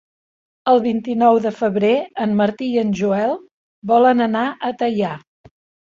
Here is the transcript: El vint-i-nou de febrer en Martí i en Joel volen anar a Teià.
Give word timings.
El 0.71 0.79
vint-i-nou 0.85 1.37
de 1.43 1.51
febrer 1.57 1.91
en 2.27 2.33
Martí 2.41 2.71
i 2.77 2.81
en 2.85 2.95
Joel 3.03 3.35
volen 3.93 4.27
anar 4.29 4.45
a 4.51 4.73
Teià. 4.81 5.17